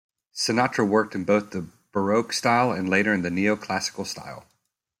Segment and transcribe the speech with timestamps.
[0.33, 4.45] Sinatra worked in both the Baroque style and later in Neo-Classical style.